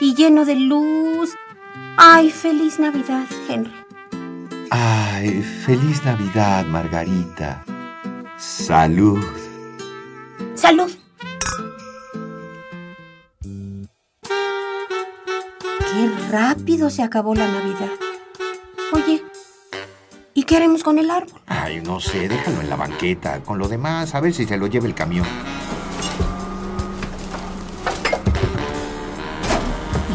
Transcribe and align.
y 0.00 0.14
lleno 0.14 0.44
de 0.44 0.56
luz. 0.56 1.36
Ay, 1.96 2.30
feliz 2.30 2.78
Navidad, 2.78 3.26
Henry. 3.48 3.72
Ay, 4.70 5.42
feliz 5.42 6.04
Navidad, 6.04 6.64
Margarita. 6.66 7.62
Salud. 8.38 9.22
Salud. 10.54 10.90
Qué 15.92 16.10
rápido 16.30 16.88
se 16.88 17.02
acabó 17.02 17.34
la 17.34 17.46
Navidad. 17.46 17.90
Oye, 18.92 19.22
¿y 20.34 20.44
qué 20.44 20.56
haremos 20.56 20.82
con 20.82 20.98
el 20.98 21.10
árbol? 21.10 21.40
Ay, 21.46 21.82
no 21.84 22.00
sé, 22.00 22.28
déjalo 22.28 22.60
en 22.60 22.70
la 22.70 22.76
banqueta. 22.76 23.40
Con 23.42 23.58
lo 23.58 23.68
demás, 23.68 24.14
a 24.14 24.20
ver 24.20 24.32
si 24.32 24.46
se 24.46 24.56
lo 24.56 24.66
lleva 24.68 24.86
el 24.86 24.94
camión. 24.94 25.26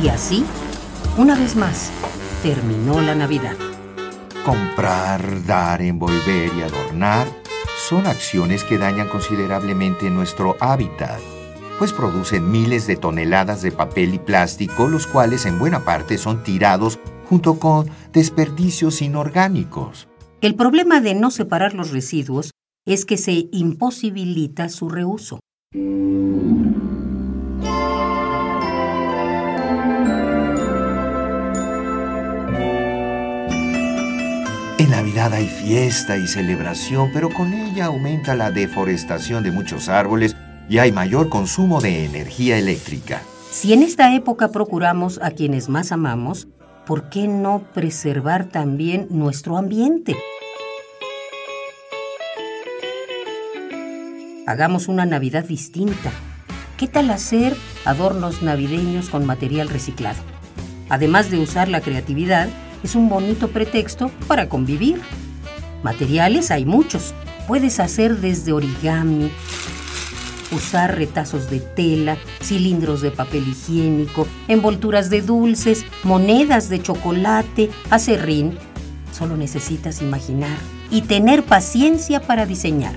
Y 0.06 0.10
así, 0.10 0.46
una 1.18 1.34
vez 1.34 1.56
más, 1.56 1.90
terminó 2.44 3.02
la 3.02 3.16
Navidad. 3.16 3.56
Comprar, 4.46 5.44
dar, 5.48 5.82
envolver 5.82 6.52
y 6.56 6.62
adornar 6.62 7.26
son 7.90 8.06
acciones 8.06 8.64
que 8.64 8.78
dañan 8.78 9.08
considerablemente 9.08 10.12
nuestro 10.12 10.58
hábitat, 10.60 11.20
pues 11.80 11.92
producen 11.92 12.52
miles 12.52 12.86
de 12.86 12.98
toneladas 12.98 13.64
de 13.64 13.72
papel 13.72 14.14
y 14.14 14.20
plástico, 14.20 14.88
los 14.88 15.08
cuales 15.08 15.48
en 15.48 15.58
buena 15.58 15.84
parte 15.84 16.20
son 16.20 16.44
tirados 16.44 17.00
junto 17.28 17.58
con 17.58 17.90
desperdicios 18.14 19.02
inorgánicos. 19.02 20.08
El 20.40 20.54
problema 20.54 21.02
de 21.02 21.16
no 21.16 21.32
separar 21.32 21.74
los 21.74 21.90
residuos 21.90 22.52
es 22.86 23.06
que 23.06 23.18
se 23.18 23.50
imposibilita 23.52 24.70
su 24.70 24.88
reuso. 24.88 25.40
En 34.78 34.90
Navidad 34.90 35.34
hay 35.34 35.48
fiesta 35.48 36.18
y 36.18 36.28
celebración, 36.28 37.10
pero 37.14 37.30
con 37.30 37.54
ella 37.54 37.86
aumenta 37.86 38.36
la 38.36 38.52
deforestación 38.52 39.42
de 39.42 39.52
muchos 39.52 39.88
árboles 39.88 40.36
y 40.68 40.80
hay 40.80 40.92
mayor 40.92 41.30
consumo 41.30 41.80
de 41.80 42.04
energía 42.04 42.58
eléctrica. 42.58 43.22
Si 43.50 43.72
en 43.72 43.84
esta 43.84 44.14
época 44.14 44.50
procuramos 44.50 45.18
a 45.22 45.32
quienes 45.32 45.70
más 45.70 45.94
amamos, 45.94 46.50
¿por 46.86 47.10
qué 47.10 47.30
no 47.30 47.64
preservar 47.74 48.50
también 48.50 49.08
nuestro 49.10 49.56
ambiente? 49.56 50.14
Hagamos 54.46 54.90
una 54.90 55.06
Navidad 55.06 55.46
distinta. 55.46 56.12
¿Qué 56.76 56.88
tal 56.88 57.12
hacer 57.12 57.56
adornos 57.86 58.42
navideños 58.42 59.10
con 59.10 59.26
material 59.26 59.70
reciclado? 59.70 60.22
Además 60.90 61.32
de 61.32 61.40
usar 61.40 61.70
la 61.70 61.80
creatividad, 61.80 62.50
es 62.86 62.94
un 62.94 63.10
bonito 63.10 63.48
pretexto 63.48 64.12
para 64.28 64.48
convivir. 64.48 65.02
Materiales 65.84 66.52
hay 66.52 66.66
muchos. 66.66 67.16
Puedes 67.48 67.80
hacer 67.80 68.18
desde 68.18 68.54
origami, 68.54 69.32
usar 70.52 70.96
retazos 70.96 71.50
de 71.50 71.60
tela, 71.62 72.18
cilindros 72.42 73.02
de 73.02 73.10
papel 73.10 73.48
higiénico, 73.48 74.28
envolturas 74.48 75.10
de 75.10 75.24
dulces, 75.24 75.84
monedas 76.04 76.70
de 76.70 76.82
chocolate, 76.82 77.72
acerrín. 77.90 78.56
Solo 79.12 79.36
necesitas 79.36 80.04
imaginar 80.04 80.58
y 80.92 81.02
tener 81.02 81.44
paciencia 81.44 82.22
para 82.22 82.46
diseñar. 82.46 82.94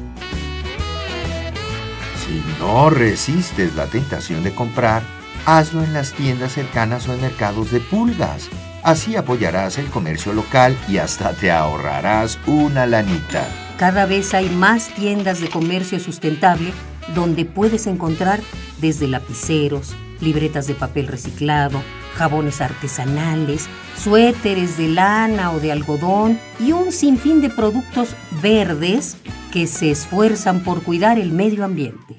Si 2.27 2.43
no 2.61 2.91
resistes 2.91 3.75
la 3.75 3.87
tentación 3.87 4.43
de 4.45 4.55
comprar, 4.55 5.03
hazlo 5.47 5.83
en 5.83 5.95
las 5.95 6.13
tiendas 6.13 6.53
cercanas 6.53 7.09
o 7.09 7.15
en 7.15 7.23
mercados 7.23 7.71
de 7.71 7.81
pulgas. 7.81 8.51
Así 8.89 9.17
apoyarás 9.17 9.77
el 9.77 9.91
comercio 9.91 10.33
local 10.33 10.75
y 10.89 10.97
hasta 10.97 11.35
te 11.35 11.51
ahorrarás 11.51 12.39
una 12.47 12.87
lanita. 12.87 13.47
Cada 13.77 14.07
vez 14.07 14.33
hay 14.33 14.49
más 14.49 14.89
tiendas 14.95 15.43
de 15.43 15.51
comercio 15.51 16.01
sustentable 16.01 16.73
donde 17.15 17.45
puedes 17.45 17.87
encontrar 17.87 18.41
desde 18.81 19.07
lapiceros, 19.07 19.95
libretas 20.23 20.69
de 20.69 20.75
papel 20.75 21.07
reciclado, 21.07 21.83
jabones 22.17 22.63
artesanales, 22.63 23.69
suéteres 23.95 24.79
de 24.79 24.89
lana 24.89 25.51
o 25.51 25.61
de 25.61 25.71
algodón 25.71 26.41
y 26.59 26.73
un 26.73 26.91
sinfín 26.91 27.43
de 27.43 27.51
productos 27.51 28.17
verdes 28.41 29.19
que 29.53 29.67
se 29.67 29.91
esfuerzan 29.91 30.65
por 30.65 30.83
cuidar 30.83 31.19
el 31.19 31.33
medio 31.33 31.67
ambiente. 31.67 32.18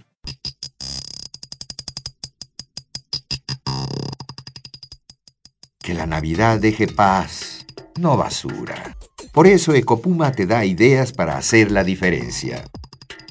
Que 5.90 5.96
la 5.96 6.06
Navidad 6.06 6.60
deje 6.60 6.86
paz, 6.86 7.66
no 7.98 8.16
basura. 8.16 8.96
Por 9.32 9.48
eso 9.48 9.74
Ecopuma 9.74 10.32
te 10.32 10.46
da 10.46 10.64
ideas 10.64 11.12
para 11.14 11.36
hacer 11.36 11.72
la 11.72 11.84
diferencia. 11.84 12.64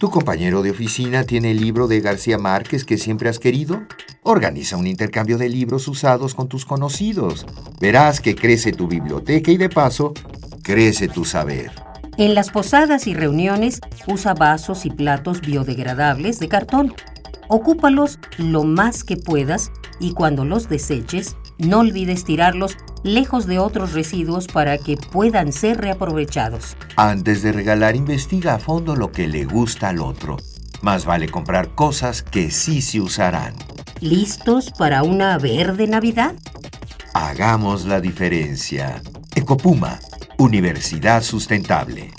¿Tu 0.00 0.10
compañero 0.10 0.60
de 0.62 0.72
oficina 0.72 1.22
tiene 1.22 1.52
el 1.52 1.60
libro 1.60 1.86
de 1.86 2.00
García 2.00 2.36
Márquez 2.36 2.84
que 2.84 2.98
siempre 2.98 3.28
has 3.28 3.38
querido? 3.38 3.82
Organiza 4.24 4.76
un 4.76 4.88
intercambio 4.88 5.38
de 5.38 5.48
libros 5.48 5.86
usados 5.86 6.34
con 6.34 6.48
tus 6.48 6.66
conocidos. 6.66 7.46
Verás 7.80 8.20
que 8.20 8.34
crece 8.34 8.72
tu 8.72 8.88
biblioteca 8.88 9.52
y 9.52 9.56
de 9.56 9.68
paso, 9.68 10.12
crece 10.64 11.06
tu 11.06 11.24
saber. 11.24 11.70
En 12.16 12.34
las 12.34 12.50
posadas 12.50 13.06
y 13.06 13.14
reuniones 13.14 13.80
usa 14.08 14.34
vasos 14.34 14.84
y 14.84 14.90
platos 14.90 15.42
biodegradables 15.42 16.40
de 16.40 16.48
cartón. 16.48 16.92
Ocúpalos 17.46 18.18
lo 18.36 18.64
más 18.64 19.04
que 19.04 19.16
puedas 19.16 19.70
y 20.00 20.12
cuando 20.12 20.44
los 20.44 20.68
deseches, 20.68 21.36
no 21.58 21.80
olvides 21.80 22.24
tirarlos 22.24 22.76
lejos 23.02 23.46
de 23.46 23.58
otros 23.58 23.92
residuos 23.92 24.46
para 24.46 24.78
que 24.78 24.96
puedan 24.96 25.52
ser 25.52 25.78
reaprovechados. 25.78 26.76
Antes 26.96 27.42
de 27.42 27.52
regalar, 27.52 27.96
investiga 27.96 28.54
a 28.54 28.58
fondo 28.58 28.96
lo 28.96 29.12
que 29.12 29.28
le 29.28 29.44
gusta 29.44 29.88
al 29.88 30.00
otro. 30.00 30.36
Más 30.82 31.04
vale 31.04 31.28
comprar 31.28 31.74
cosas 31.74 32.22
que 32.22 32.50
sí 32.50 32.82
se 32.82 33.00
usarán. 33.00 33.54
¿Listos 34.00 34.70
para 34.70 35.02
una 35.02 35.38
verde 35.38 35.88
Navidad? 35.88 36.34
Hagamos 37.14 37.84
la 37.84 38.00
diferencia. 38.00 39.02
Ecopuma, 39.34 39.98
Universidad 40.38 41.22
Sustentable. 41.22 42.12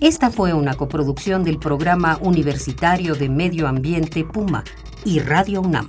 Esta 0.00 0.30
fue 0.30 0.54
una 0.54 0.74
coproducción 0.74 1.44
del 1.44 1.58
Programa 1.58 2.18
Universitario 2.22 3.14
de 3.14 3.28
Medio 3.28 3.68
Ambiente 3.68 4.24
Puma 4.24 4.64
y 5.04 5.20
Radio 5.20 5.60
UNAM. 5.60 5.88